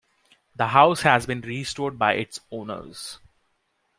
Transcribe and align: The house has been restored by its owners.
The 0.55 0.69
house 0.69 1.03
has 1.03 1.27
been 1.27 1.41
restored 1.41 1.99
by 1.99 2.13
its 2.15 2.39
owners. 2.49 3.19